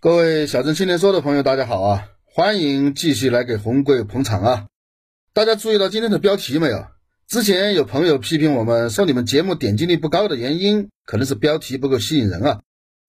[0.00, 2.06] 各位小镇青年说的朋友，大家好啊！
[2.24, 4.66] 欢迎继续来给红贵捧场啊！
[5.32, 6.86] 大家注意到今天的标题没有？
[7.26, 12.60] 之前有朋友批评我们说，你们节目点击率不高的原因，可能是标题不够吸引人啊，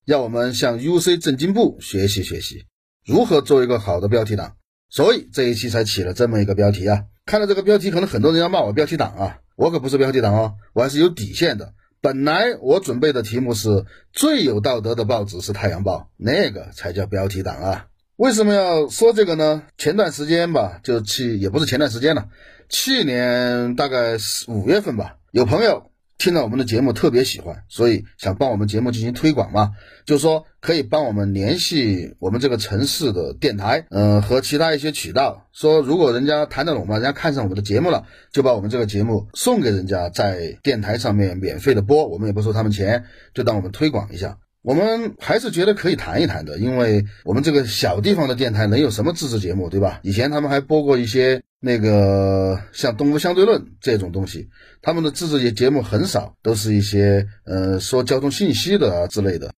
[0.05, 2.65] 要我们向 UC 正经部学习学习，
[3.05, 4.55] 如何做一个好的标题党。
[4.89, 7.03] 所以这一期才起了这么一个标题啊！
[7.27, 9.37] 看到这个标题，可能很多人要骂我标题党啊！
[9.55, 11.71] 我可不是标题党哦，我还是有底线的。
[12.01, 17.87] 本来我准备的题目是最有道德的报纸是《太阳报》，那个才叫标题党啊！
[18.15, 19.63] 为什么要说这个呢？
[19.77, 22.29] 前段时间吧，就去也不是前段时间了，
[22.69, 29.71] 去年大概五月份吧，有朋友听到我们的节目特别喜欢，所以想帮我们节目进行推广嘛，
[30.05, 38.03] 就是说可以帮我们联系我们这个城市的电台，嗯，和其他一些渠道，说如果人家谈得拢嘛，人家看上我们的节目了，
[38.33, 44.39] 就把我们这个节目送给人家，在电台上面免费的播，我们也不收他们钱，就当我们推广一下。
[44.61, 50.01] 我们还是觉得可以谈一谈的，因为我们这个小地方的电台能有什么自制节目，对吧？
[50.03, 54.49] 以前他们还播过一些那个像《东吴相对论》这种东西，
[54.81, 59.53] 他们的自制节节目很少，都是一些呃说交通信息的啊之类的。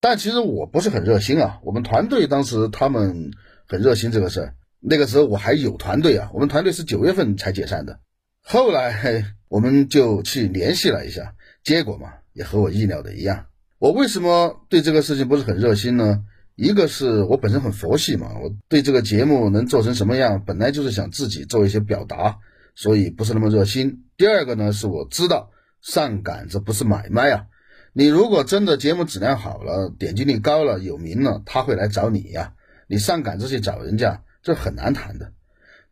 [0.00, 3.30] 但其实我不是很热心啊，我们团队当时他们
[3.68, 8.00] 很热心这个事儿，那个时候我还有团队啊，我们团队是九月份才解散的。
[8.42, 13.46] 后来我们就去联系了一下，结果嘛也和我意料的一样。
[13.78, 16.24] 我为什么对这个事情不是很热心呢？
[16.54, 22.38] 一个是我本身很佛系嘛，我对这个节目能做成什么样，本来就是想自己做一些表达，
[22.74, 24.04] 所以不是那么热心。
[24.16, 27.46] 第二个呢，是我知道上杆子不是买卖啊，
[27.92, 32.52] 你如果真的节目质量好了，点击率高了，有名了，他会来找你呀，
[32.86, 35.32] 你上杆子去找人家，这很难谈的。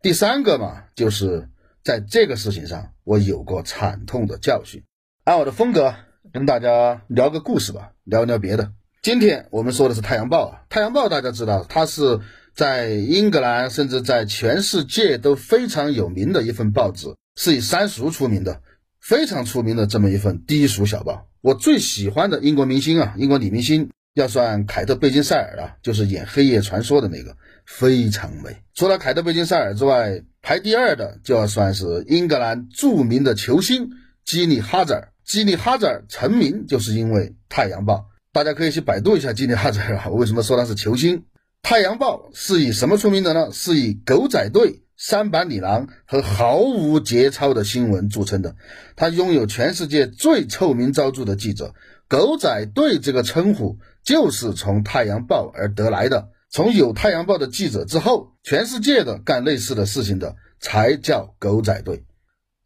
[0.01, 1.49] 第三个嘛，就是
[1.83, 4.83] 在这个事情上，我有过惨痛的教训，
[5.23, 5.93] 按我的风格。
[6.33, 8.71] 跟大家聊个故事吧，聊聊别的。
[9.01, 12.19] 今天我们说的是《太阳报》啊，《太阳报》大家知道，它是
[12.53, 18.61] 在英格兰甚至在全世界都非常有名的一份报纸，是以三俗出名的，
[18.99, 21.27] 非常出名的这么一份低俗小报。
[21.41, 27.35] 我最喜欢的英国明星啊，英国女明星要算凯特·贝金赛尔了，就是演《黑夜传说》的那个，
[27.65, 28.57] 非常美。
[28.75, 33.89] 除了凯特·贝金赛尔之外，排第二的就要算是英格兰著名的球星
[34.23, 35.07] 基尼·哈泽尔。
[35.25, 37.95] 基尼哈泽尔成名就是因为《太阳报》，
[38.33, 40.07] 大家可以去百度一下基尼哈泽尔啊。
[40.13, 41.19] 为什么说他是球星？
[41.61, 43.51] 《太阳报》是以什么出名的呢？
[43.51, 48.55] 是以狗仔队、三板女郎和毫无节操的新闻著称的。
[48.95, 51.73] 他拥有全世界最臭名昭著的记者。
[52.07, 56.29] 狗仔队这个称呼就是从《太阳报》而得来的。
[56.49, 62.03] 从有《太阳报》的记者之后，全世界的干类似的事情的才叫狗仔队。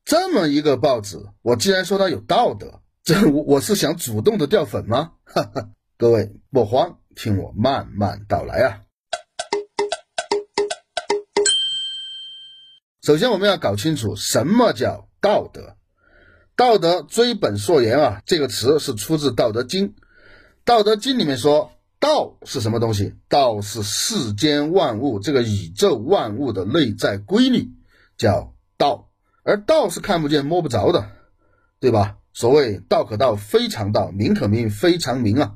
[0.03, 5.11] 这么一个报纸，我既然说它有道德，这我我是想主动的掉粉吗？
[5.25, 8.81] 哈哈，各位莫慌，听我慢慢道来啊。
[13.03, 15.77] 首先，我们要搞清楚什么叫道德。
[16.55, 19.89] 道德追本溯源啊，这个词是出自《道德经》。
[20.63, 23.13] 《道德经》里面说，道是什么东西？
[23.29, 27.69] 道是世间万物，这个宇宙万物的内在规律，
[28.17, 29.11] 叫道。
[29.43, 31.11] 而道是看不见摸不着的，
[31.79, 32.17] 对吧？
[32.35, 35.53] 所谓道可道非常道，名可名非常名啊。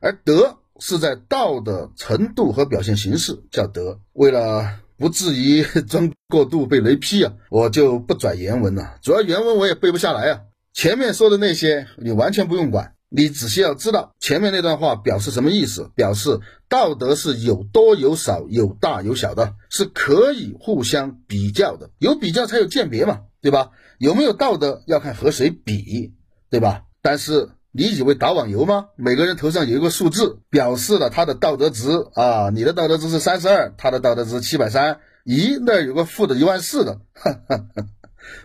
[0.00, 4.00] 而德是在道的程度和表现形式叫德。
[4.12, 8.98] 为了不至于 装过度被雷劈啊，我就不转原文了。
[9.02, 10.40] 主要原文我也背不下来啊。
[10.72, 12.94] 前面说的那些你完全不用管。
[13.12, 23.72] 你只需要知道前面那段话表示什么意思，表示道德是有多有少，有大有小的，是可以互相比较的，有比较才有鉴别嘛，对吧？
[23.98, 26.12] 有没有道德要看和谁比，
[26.50, 26.84] 对吧？
[27.02, 28.86] 但是你以为打网游吗？
[28.94, 37.00] 每个人头上有一个数字，表示了他的道德值啊，你的道德值是三十二，他的道德值七百三，咦，那有个负的一万四的，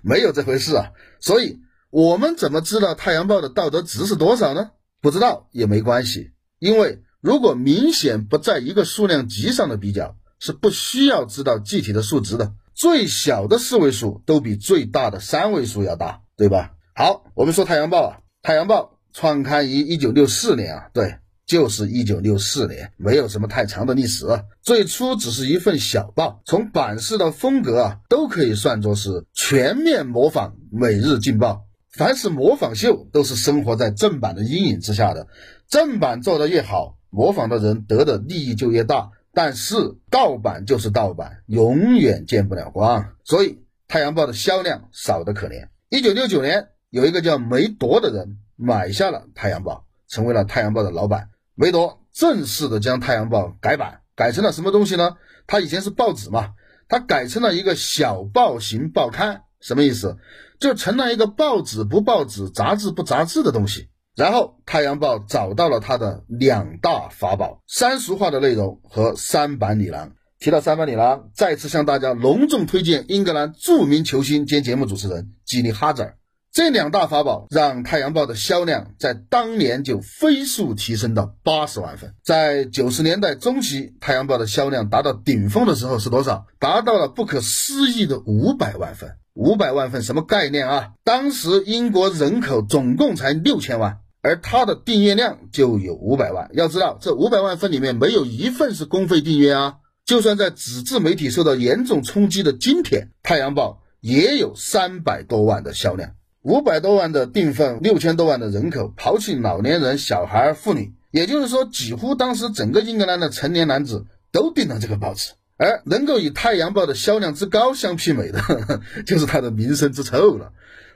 [0.01, 1.59] 没有这回事啊，所以。
[1.95, 4.71] 我们怎么知道《太阳报》的道德值是多少呢？
[5.01, 12.51] 不知道也没关系，因为如果明显不在一个数量级上的比较，是不需要知道具体的数值的。
[12.73, 16.73] 最小的四位数都比最大的三位数要大，对吧？
[16.93, 24.25] 好，我们说《太阳报》啊，《太阳报》创刊于一九六四年啊，对，就是一九六四年，没有什么太长的历史。
[24.61, 31.53] 最初只是一份小报，从版式到风格啊，都可以算作是全面模仿《每日劲报》。
[31.97, 35.27] 凡是模仿秀，都是生活在正版的阴影之下的。
[35.67, 39.11] 正版做得越好，模仿的人得的利益就越大。
[39.33, 39.75] 但是
[40.09, 43.05] 盗版就是盗版，永远见不了光。
[43.23, 43.49] 所以
[43.87, 45.67] 《太阳报》的销量少得可怜。
[45.89, 51.29] 一九六九年，有一个叫梅铎的人买下了《太阳报》，成为了《太阳报》的老板。
[51.53, 55.15] 梅铎正式的将《太阳报》改版，改成了什么东西呢？
[55.47, 56.53] 它以前是报纸嘛，
[56.87, 59.43] 它改成了一个小报型报刊。
[59.65, 60.17] 什么意思？
[60.59, 63.89] 就成了一个报纸不报纸、杂志不杂志的东西。
[64.15, 70.11] 然后，《太阳报》找到了它的两大法宝：三俗化的内容和三板里郎。
[70.39, 76.13] 提到三板里郎，再次向大家隆重推荐英格兰著名球星兼节目主持人吉尼哈泽。
[76.51, 82.13] 这两大法宝让《太阳报》的销量在当年就飞速提升到八十万份。
[82.23, 86.45] 在九十年代中期，《太阳报》的销量达到顶峰的时候是多少？
[86.59, 89.17] 达到了不可思议的五百万份。
[89.35, 90.93] 五百万份什么概念啊？
[91.03, 93.99] 当时英国人口总共才六千万。
[94.21, 99.75] 而它的订阅量就有五百万，要知道这五百万份里面没有一份是公费订阅啊！
[100.03, 115.33] 就算在纸质媒体受到严重冲击的今天，《太阳报》也有三百多万的销量，五百多万的订份，六千多万的人口，抛弃老年人、小孩、妇女，也就是说，几乎当时整个英格兰的成年男子都订了这个报纸。
[115.57, 118.41] 而能够与《太阳报》的销量之高相媲美的，
[119.05, 120.47] 就是它的名声之臭了。《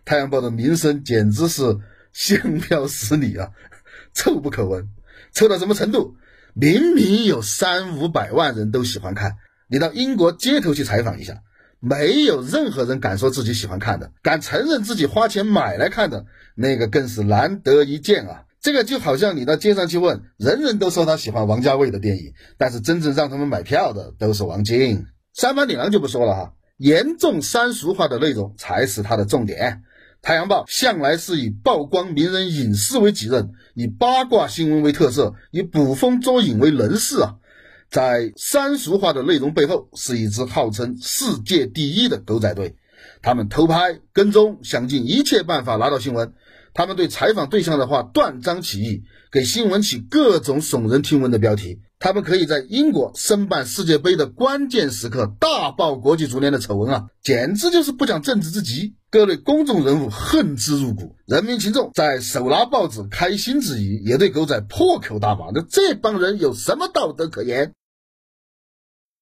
[0.05, 1.77] 太阳报》的名声简直是。
[2.11, 3.51] 香飘十里啊，
[4.15, 4.89] 臭不可闻，
[5.31, 6.15] 臭到什么程度？
[6.55, 9.35] 明明有三五百万人都喜欢看，
[9.69, 11.43] 你到英国街头去采访一下，
[11.79, 18.45] 没有任何人敢说自己喜欢看的，敢承认自己花钱买来看的，那个更是难得一见啊！
[18.61, 29.83] 这个就好像你到街上去问，人人都说他喜欢王家卫的电影，但是真正让他们买票的都是王晶、三番李郎就不说了哈，严重三俗化的内容才是他的重点。
[30.21, 37.35] 太阳报向来是以曝光名人隐私为己任，以八卦新闻为特色，以捕风捉影为人事啊。
[37.89, 42.75] 在三俗化的内容背后，是一支号称世界第一的狗仔队。
[43.21, 46.33] 他们偷拍、跟踪，想尽一切办法拿到新闻。
[46.73, 51.81] 他们对采访对象的话断章取义，给新闻起各种耸人听闻的标题。
[51.97, 58.95] 他们可以在英国申办世界杯的关键时刻大爆国际足联的丑闻啊，简直就是不讲政治之极。
[59.11, 65.47] 各类公众人物恨之入骨，人民群众在手拿报纸开心之余，也对狗仔破口大骂。
[65.51, 67.73] 那这帮人有什么道德可言？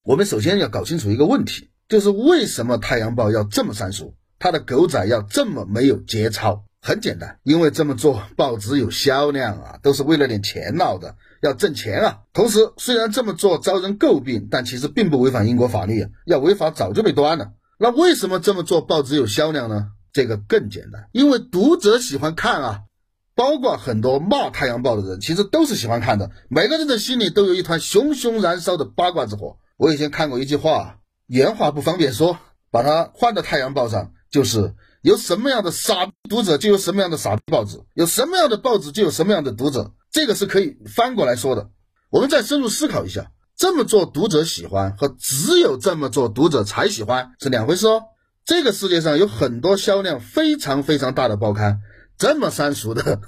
[0.03, 6.63] 我们首先要搞清楚一个问题，就是为什么《太阳报》要这么三俗，他的狗仔要这么没有节操？
[6.81, 12.19] 很简单，因为这么做报纸有销量啊，都是为了点钱闹的，要挣钱啊。
[12.33, 17.51] 同时，虽然这么做遭人诟病，但其实并不违反英国法律啊，要违法早就被端了。
[17.77, 19.87] 那为什么这么做报纸有销量呢？
[20.13, 22.79] 这个更简单，因为读者喜欢看啊，
[23.35, 26.31] 包括很多骂《太阳报》的人，其实都是喜欢看的。
[26.49, 29.57] 每个人的心里都有一团熊熊燃烧的八卦之火。
[29.77, 32.39] 我以前看过一句话，原话不方便说，
[32.71, 39.93] 把它换到《太阳报》上，就是有什么样的傻读者，就有什么样的傻报纸；有什么样的报纸，就有什么样的读者。
[40.11, 41.69] 这个是可以翻过来说的。
[42.09, 43.31] 我们再深入思考一下。
[43.55, 48.03] 这么做读者喜欢和只有这么做读者才喜欢是两回事哦。
[48.45, 51.81] 这个世界上有很多销量非常非常大的报刊，
[52.19, 53.19] 这么三俗的，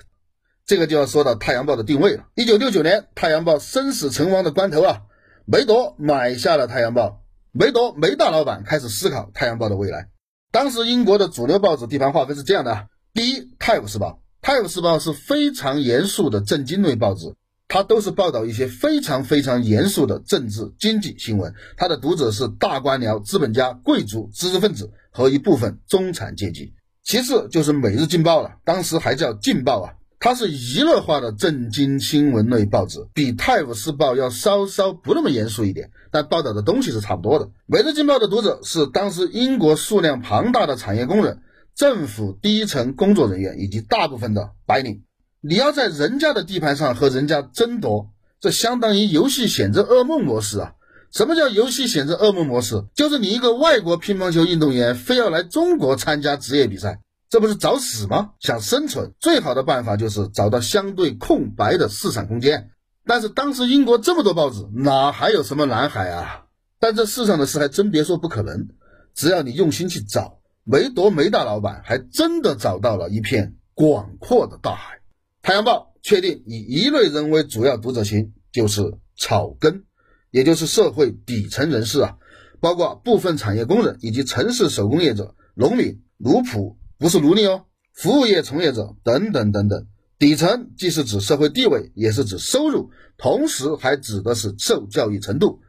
[0.66, 2.24] 这个就要说到《太阳报》的定位了。
[2.34, 5.00] 一九六九年，《太阳报》生死存亡的关头啊，
[5.46, 7.08] 梅朵买下了《太阳报》，
[7.54, 10.08] 梅铎梅大老板开始思考《太阳报》的未来。
[10.50, 14.08] 当时英国的主流报纸地盘划分是这样的：第一，《泰晤士报》，
[14.40, 17.34] 《泰晤士报》是非常严肃的政经类报纸。
[17.68, 26.72] 它都是报道一些非常非常严肃的政治经济新闻，它的读者是大官僚、资本家、贵族、知识分子和一部分中产阶级。
[27.02, 29.92] 其次就是《每日劲报》了，当时还叫《劲报》啊，
[30.24, 37.46] 它是娱乐化的政经新闻类报纸，比《泰晤士报》要稍稍不那么严肃一点，但报道的东西是差不多的。
[37.66, 41.40] 《每日经报》的读者是当时英国数量庞大的产业工人、
[41.74, 45.02] 政府低层工作人员以及大部分的白领。
[45.40, 48.06] 你要在人家的地盘上和人家争夺，
[48.40, 50.74] 这相当于游戏选择噩梦模式啊！
[51.10, 52.84] 什么叫游戏选择噩梦模式？
[52.94, 57.00] 就是你一个外国乒乓球运动员非要来中国参加职业比赛，
[57.32, 58.32] 这不是找死吗？
[58.40, 62.68] 想生存最好的办法就是找到相对空白的市场空间。
[63.06, 66.44] 但是当时英国这么多报纸，哪还有什么蓝海啊？
[66.78, 68.68] 但这世上的事还真别说不可能，
[69.14, 75.00] 只要你用心去找，梅铎梅大老板还真的找到了一片广阔的大海。
[75.40, 79.84] 太阳报确定以一类人为主要读者群，就是草根，
[80.30, 82.18] 也就是社会底层人士啊，
[82.60, 89.88] 包括部分产业工人以及城市手工业者、农民、奴仆，不是奴隶哦，服务业从业者等等等等。
[90.20, 95.62] 底层既是指社会地位，也是指收入，同时还指的是受教育程度。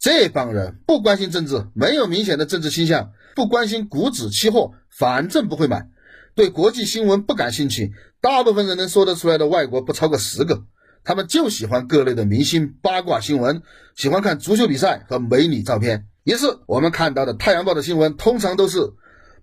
[0.00, 5.88] 这帮人不关心政治，没有明显的政治倾向，不关心股指期货，反正不会买。
[6.34, 10.64] 对国际新闻不感兴趣，大部分人能说得出来的外国不超过十个。
[11.04, 13.62] 他们就喜欢各类的明星八卦新闻，
[13.94, 16.08] 喜欢看足球比赛和美女照片。
[16.24, 18.80] 于是我们看到的《太阳报》的新闻，通常都是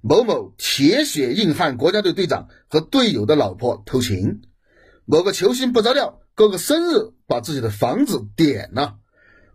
[0.01, 4.41] 某某铁血硬汉国家队队长和队友的老婆偷情，
[5.05, 8.95] 某个球星不着调过个生日，把自己的房子点了，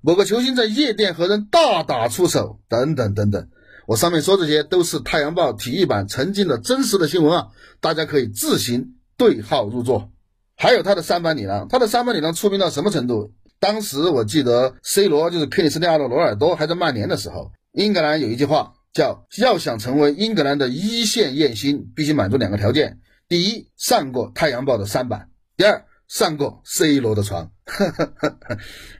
[0.00, 3.48] 某个球星在夜店和人大打出手，等等等等。
[3.86, 7.48] 我上面说这些都是《太阳报》体育版曾经的真实的新闻啊，
[7.80, 10.10] 大家可以自行对号入座。
[10.56, 13.32] 还有他的三板里郎，他的三板里郎出名到什么程度？
[13.58, 27.52] 当时我记得 C 罗就是克里斯蒂亚诺罗尔多还在曼联的时候，英格兰有一句话叫“要想成为英格兰的一线艳星，必须满足两个条件：第一，上过《太阳报》的三板；第二，上过 C 罗的床。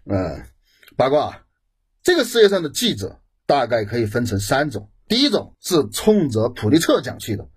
[0.04, 0.44] 嗯，
[0.96, 1.46] 八卦，
[2.02, 3.20] 这个世界上的记者。
[3.48, 7.48] 大概可以分成三种，第一种是冲着普利策奖去的，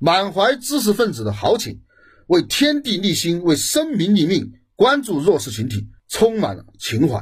[0.00, 1.84] 满怀知识分子的豪情，
[2.26, 7.20] 为天地立心，为生民立命，关注弱势群体，充满了情怀；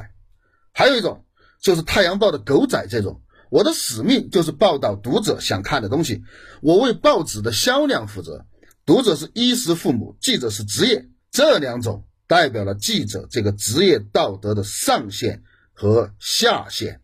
[0.73, 1.23] 还有一种
[1.61, 6.23] 就是《太阳报》的狗仔这种，我的使命就是报道读者想看的东西，
[6.61, 8.45] 我为报纸的销量负责，
[8.85, 17.01] 读者是衣食父母，记者是职业，这两种代表了记者这个职业道德的上限和下限。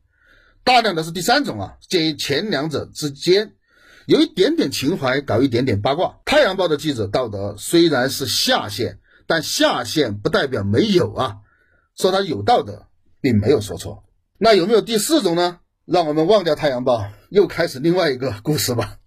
[0.64, 3.54] 大量的是第三种啊，介于前两者之间，
[4.06, 6.20] 有一点点情怀，搞一点点八卦。
[6.26, 11.38] 太阳报的记者道德虽然是下限，但下限不代表没有啊。
[11.98, 12.88] 说他有道德，
[13.22, 14.04] 并没有说错。
[14.38, 15.60] 那有没有第四种呢？
[15.86, 18.98] 让我们忘掉太阳报，又开始另外一个故事吧。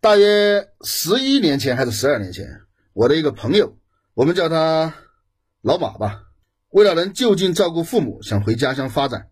[0.00, 2.46] 大约十一年前还是十二年前，
[2.92, 3.76] 我的一个朋友，
[4.14, 4.92] 我们叫他
[5.62, 6.24] 老马吧。
[6.70, 9.28] 为了能就近照顾父母，想回家乡发展。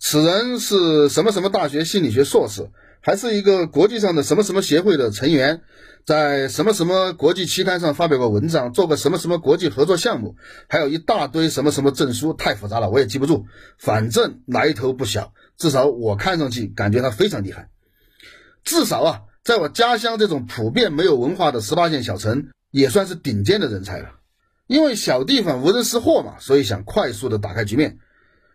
[0.00, 2.68] 此人是什么什么大学心理学硕士，
[3.08, 5.62] 还是一个国际上的什么什么协会的成员，
[6.04, 10.36] 在什么什么国际期刊上发表过文章，做过什么什么国际合作项目，
[10.68, 13.46] 还有一大堆什么什么证书，太复杂了，我也记不住。
[13.78, 17.70] 反正来头不小，至少我看上去感觉他非常厉害，
[18.62, 19.22] 至少啊。
[19.42, 24.16] 在我家乡这种普遍没有文化的十八线小城，也算是顶尖的人才了。
[24.66, 28.00] 因为小地方无人识货嘛，所以想快速的打开局面。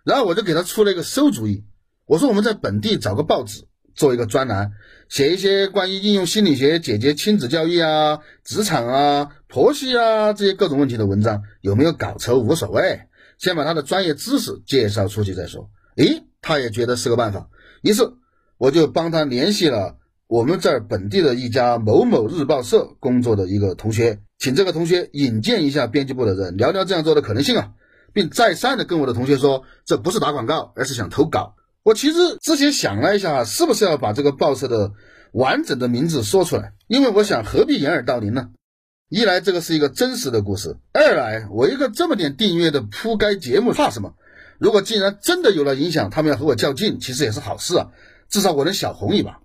[0.03, 1.63] 然后我就给他出了一个馊主意，
[2.05, 4.71] 我说我们在本地找个报纸做一个专栏，
[5.09, 13.01] 写一些关于应用心理学解决亲子教育啊、职场啊、婆媳啊这些各种问题的文章，有没有搞错无所谓，
[13.37, 15.69] 先把他的专业知识介绍出去再说。
[15.97, 17.49] 诶，他也觉得是个办法，
[17.81, 18.13] 于是
[18.57, 19.97] 我就帮他联系了。
[20.27, 27.73] 我们在本地的一家某某日报社工作的一个同学，请这个同学引荐一下编辑部的人，聊聊这样做的可能性啊，
[28.13, 31.55] 并再三的跟我的同学说，这不是打广告，而是想投稿。
[31.83, 34.91] 我其实之前想了一下，是不是要把这个报社的
[35.33, 36.73] 完整的名字说出来？
[36.87, 38.49] 因为我想何必掩耳盗铃呢？
[39.09, 44.15] 一来这个是一个真实的故事，二来我一个这么点订阅的铺盖节目怕什么？
[44.59, 47.89] 如果既然真的有了影响，他们要和我较劲，其实也是好事啊，
[48.29, 49.39] 至少我能小红一把。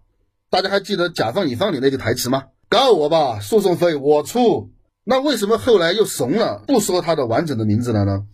[0.49, 2.45] 大家还记得甲方乙方里那句台词吗？
[2.69, 4.71] 告我吧，诉讼费我出。
[5.05, 8.27] 那为什么后来又怂了，不说他的完整的名字了呢？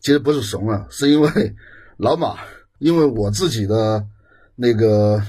[0.00, 1.54] 其实不是怂了，是因为
[1.98, 2.38] 老马，
[2.78, 4.06] 因为我自己的
[4.56, 5.22] 那个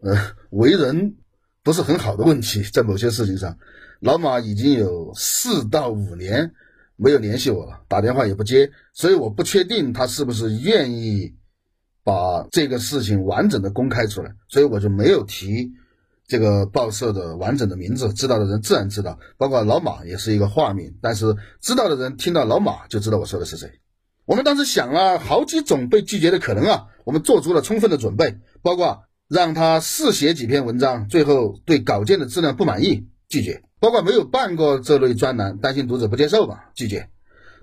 [0.00, 0.16] 呃
[0.50, 1.16] 为人
[1.62, 3.56] 不是很好的问题，在某些事情上，
[4.00, 6.52] 老马已经有四到五年
[6.96, 11.34] 没有联系我了，打电话也不接，所以我不确定他是不是愿意。
[12.02, 15.70] 把这个事情完整的公开出来，所以我就没有提
[16.26, 23.79] 这个报社的完整的名字，知道的人自然知道，包括老马也是一个化名，但是知道的人听到老马就知道我说的是谁。
[24.30, 37.08] 我们当时想了好几种被拒绝的可能啊，我们做足了充分的准备，包括让他试写几篇文章，最后对稿件的质量不满意拒绝，包括没有办过这类专栏，担心读者不接受嘛拒绝。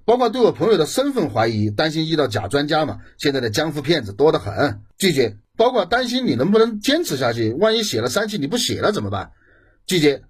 [0.04, 2.98] 包括对我朋友的身份怀疑，担心遇到假专家嘛？
[3.18, 5.38] 现在的江湖骗子多得很，拒绝。
[5.56, 9.32] 包括担心你能不能坚持下去，万一写了三期你不写了怎么办？
[9.86, 10.24] 拒绝。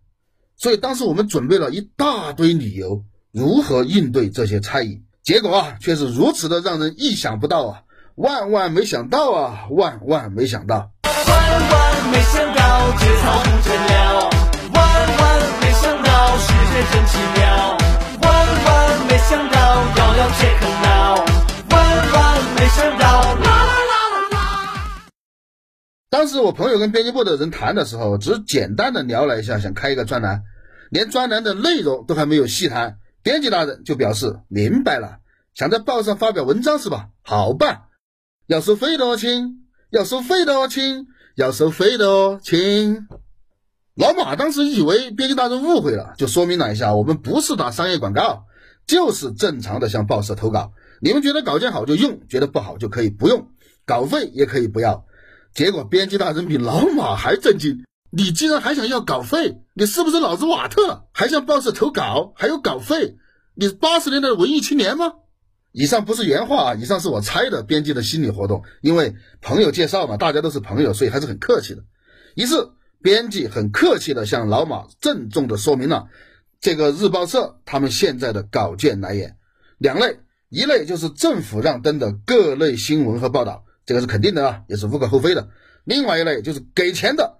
[0.55, 7.81] 所以当时我们准备了一大堆理由，如何应对这些猜疑，结果啊却是如此的让人意想不到啊！
[8.15, 14.29] 万万没想到啊，万万没想到，万万没想到节操不真了，
[14.73, 17.77] 万万没想到世界真奇妙，
[18.21, 19.59] 万万没想到
[19.97, 21.15] 遥遥且可闹，
[21.71, 25.09] 万万没想到啦啦啦啦啦。
[26.09, 30.41] 当时我朋友跟编辑部的人谈的时候，只简单的聊了一下，想开一个专栏，
[30.89, 32.95] 连专栏的内容都还没有细谈，
[33.27, 35.19] 编辑大人就表示明白了，
[35.53, 37.09] 想在报上发表文章是吧？
[37.23, 37.81] 好办，
[38.45, 43.05] 要收费的哦，亲，要收费的哦，亲，要收费的哦，亲。
[43.95, 48.45] 老马当时以为编辑大人误会了，就说明了一下，我们不是打商业广告，
[48.85, 50.71] 就是正常的向报社投稿。
[51.01, 53.49] 你们觉得稿件好就用，觉得不好就可以不用，
[53.85, 55.05] 稿费也可以不要。
[55.53, 59.57] 结果编辑大人比老马还震惊，你竟然还想要稿费？
[59.73, 61.05] 你是不是脑子瓦特？
[61.11, 63.17] 还向报社投稿，还有稿费？
[63.55, 65.13] 你是八十年代的文艺青年吗？
[65.71, 68.63] 以上不是原话啊，以上是我猜的编辑的心理活动。
[68.81, 71.83] 因为朋友介绍嘛，大家都是朋友，所以还是很客气的。
[72.35, 72.55] 于是
[73.01, 76.07] 编辑很客气的向老马郑重的说明了
[76.59, 79.37] 这个日报社他们现在的稿件来源
[79.77, 83.65] 两类，一类就是政府让登的各类新闻和报道。
[83.85, 85.49] 这个是肯定的啊，也是无可厚非的。
[85.83, 87.36] 另外一类就是给钱的，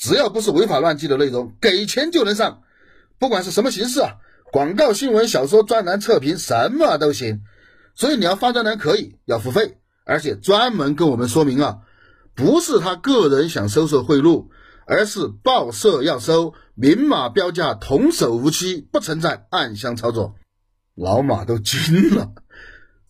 [0.00, 2.62] 只要不是违法乱纪的内容，给钱就能上，
[3.18, 4.14] 不管是什么形式啊，
[4.50, 7.42] 广告、新闻、小说、专栏、测评，什么都行。
[7.94, 9.76] 所以你要发专栏可以，要付费，
[10.06, 11.80] 而且专门跟我们说明啊，
[12.34, 14.46] 不是他个人想收受贿赂，
[14.86, 20.34] 而是报社要收，明码标价，童叟无欺，不存在暗箱操作。
[20.94, 22.32] 老马都惊了。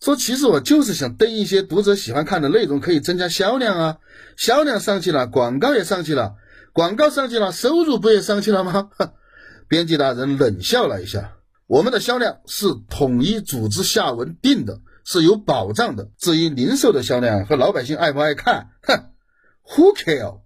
[0.01, 3.97] 说其实我就是想登一些读者喜欢看的内容，可以增加销量啊，
[4.35, 6.35] 销量上去了，广告也上去了，
[6.73, 8.89] 广告上去了，收入不也上去了吗？
[9.67, 11.33] 编辑大人冷笑了一下，
[11.67, 16.09] 我们的销量是统一组织下文定的，是有保障的。
[16.17, 19.11] 至于零售的销量和老百姓爱不爱看，哼，
[19.67, 20.41] Who care？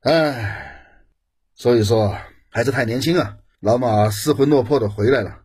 [0.00, 0.84] 唉，
[1.54, 2.16] 所以说
[2.48, 3.36] 还是太年轻啊。
[3.60, 5.38] 老马失魂落魄的回来了。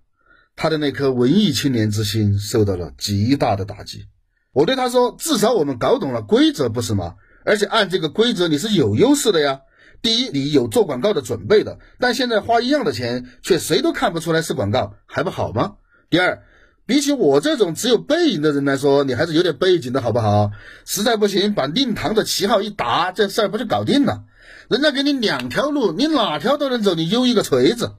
[0.55, 4.07] 他的那颗文艺青年之心受到了极大的打击。
[4.51, 7.15] 我对他说：“至少我们搞懂了规则，不是吗？
[7.45, 9.61] 而且按这个规则，你是有优势的呀。
[10.01, 15.73] 第一，你有做广告的准备的，但现在花一样的钱，却谁都看不出来是广告，还不好吗？
[16.09, 16.43] 第二，
[16.87, 20.51] 比起我这种只有背影的人来说，你还是有点背景的好不好？
[20.85, 24.23] 实在不行，把令堂的旗号一打，这事儿不就搞定了？
[24.69, 27.93] 人家给你两条路，你哪条都能走，你悠一个锤子。”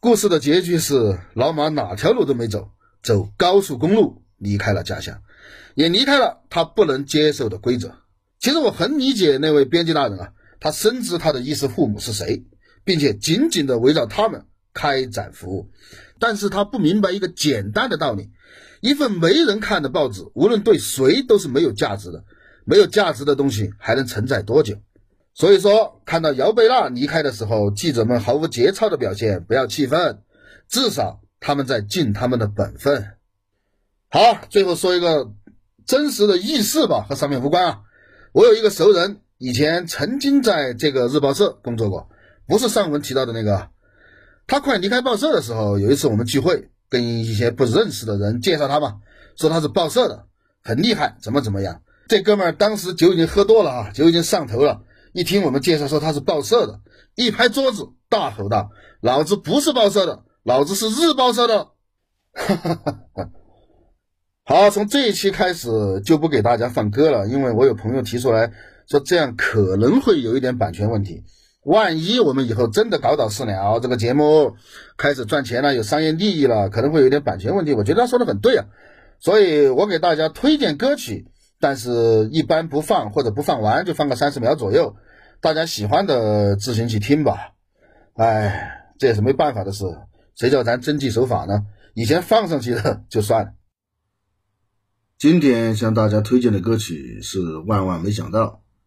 [0.00, 2.70] 故事的结局是，老马哪条路都没走，
[3.02, 5.20] 走高速公路离开了家乡，
[5.74, 7.99] 也离开了他不能接受的规则。
[8.40, 12.44] 其实我很理解那位编辑大人啊，他深知他的衣食父母是谁，
[12.84, 15.70] 并且紧紧的围绕他们开展服务。
[16.18, 18.30] 但是他不明白一个简单的道理：
[18.80, 22.24] 一份没人看的报纸，无论对谁都是没有价值的。
[22.64, 24.76] 没有价值的东西还能承载多久？
[25.34, 30.22] 所以说，看到姚贝娜离开的时候，记者们毫无节操的表现，不要气愤，
[30.68, 33.16] 至少他们在尽他们的本分。
[34.08, 35.32] 好，最后说一个
[35.84, 37.80] 真实的轶事吧，和上面无关啊。
[38.32, 42.08] 我有一个熟人，以前曾经在这个日报社工作过，
[42.46, 43.68] 不是上文提到的那个。
[44.46, 49.00] 他快离开报社的时候，有一次我们聚会，跟一些不认识的人介绍他嘛，
[49.36, 50.26] 说他是报社的，
[50.62, 51.82] 很厉害，怎么怎么样。
[52.08, 54.82] 这哥们儿当时酒已经喝多了啊，酒已经上头了。
[55.12, 56.80] 一听我们介绍说他是报社的，
[57.16, 58.70] 一拍桌子大吼道
[59.02, 61.68] ：“老子不是报社的，老子是日报社的！”
[62.32, 63.30] 哈哈哈哈
[64.50, 68.50] 好，从这一期开始就不给大家放歌了，因为我有朋友提出来
[68.88, 71.22] 说这样可能会有一点版权问题。
[71.62, 74.56] 万一我们以后真的搞倒私了，这个节目
[74.96, 77.74] 开始赚钱了，有商业利益了，可能会有点版权问题。
[77.74, 78.64] 我觉得他说的很对啊，
[79.20, 81.28] 所以我给大家推荐歌曲。
[81.60, 84.96] 但是，一般不放或者不放完，就放个三十秒左右，
[85.40, 87.52] 大家喜欢的自行去听吧。
[88.16, 89.84] 哎，这也是没办法的事，
[90.34, 91.66] 谁叫咱遵纪守法呢？
[91.94, 93.52] 以前放上去的就算了。
[95.20, 98.46] 今天向大家推荐的歌曲是《万万没想到》，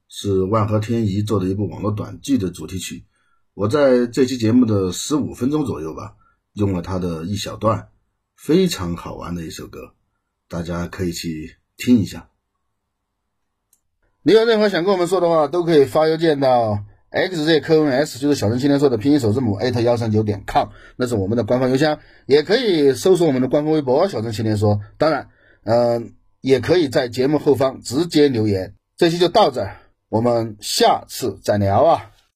[0.10, 3.06] 是万和天宜做的一部网络短剧的主题曲。
[3.54, 6.16] 我在这期节目的十五分钟左右吧，
[6.54, 7.90] 用了它的一小段，
[8.36, 9.94] 非常好玩的一首歌，
[10.50, 12.30] 大家可以去听一下。
[14.24, 22.00] 你有任何想跟我们说的话，都可以发邮件到 xzqns，就是小陈青年说的拼音首字母艾特幺三九点 com，那是我们的官方邮箱。
[22.26, 24.82] 也可以搜索我们的官方微博“小陈青年说”。
[24.98, 25.30] 当然，
[25.66, 28.76] 嗯，也可以在节目后方直接留言。
[28.98, 29.78] 这期就到这儿，
[30.10, 32.12] 我们下次再聊啊。